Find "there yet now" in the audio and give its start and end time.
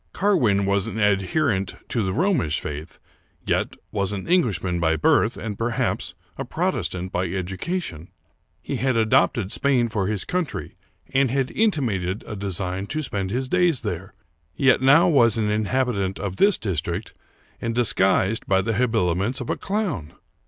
13.81-15.07